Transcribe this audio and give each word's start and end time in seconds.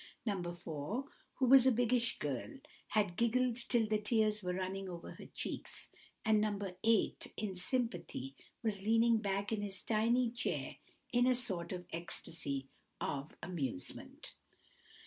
No. 0.25 0.41
4, 0.41 1.05
who 1.35 1.45
was 1.45 1.67
a 1.67 1.71
biggish 1.71 2.17
girl, 2.17 2.55
had 2.87 3.15
giggled 3.17 3.55
till 3.55 3.85
the 3.87 3.99
tears 4.01 4.41
were 4.41 4.55
running 4.55 4.89
over 4.89 5.11
her 5.11 5.27
cheeks; 5.27 5.89
and 6.25 6.41
No. 6.41 6.59
8, 6.83 7.31
in 7.37 7.55
sympathy, 7.55 8.35
was 8.63 8.81
leaning 8.81 9.19
back 9.19 9.51
in 9.51 9.61
his 9.61 9.83
tiny 9.83 10.31
chair 10.31 10.77
in 11.13 11.27
a 11.27 11.35
sort 11.35 11.71
of 11.71 11.85
ecstasy 11.93 12.67
of 12.99 13.37
amusement. 13.43 14.33